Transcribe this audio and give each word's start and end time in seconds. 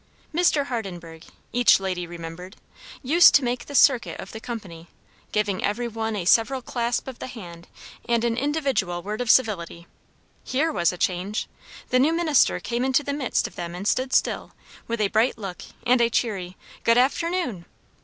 Mr. 0.33 0.65
Hardenburgh, 0.65 1.23
each 1.53 1.79
lady 1.79 2.07
remembered, 2.07 2.55
used 3.03 3.35
to 3.35 3.43
make 3.43 3.67
the 3.67 3.75
circuit 3.75 4.19
of 4.19 4.31
the 4.31 4.39
company, 4.39 4.87
giving 5.31 5.63
every 5.63 5.87
one 5.87 6.15
a 6.15 6.25
several 6.25 6.63
clasp 6.63 7.07
of 7.07 7.19
the 7.19 7.27
hand 7.27 7.67
and 8.09 8.23
an 8.23 8.35
individual 8.35 9.03
word 9.03 9.21
of 9.21 9.29
civility. 9.29 9.85
Here 10.43 10.71
was 10.71 10.91
a 10.91 10.97
change! 10.97 11.47
The 11.91 11.99
new 11.99 12.13
minister 12.13 12.59
came 12.59 12.83
into 12.83 13.03
the 13.03 13.13
midst 13.13 13.45
of 13.45 13.53
them 13.53 13.75
and 13.75 13.87
stood 13.87 14.11
still, 14.11 14.53
with 14.87 14.99
a 15.01 15.09
bright 15.09 15.37
look 15.37 15.61
and 15.85 16.01
a 16.01 16.09
cheery 16.09 16.57
"Good 16.83 16.97
afternoon!" 16.97 17.65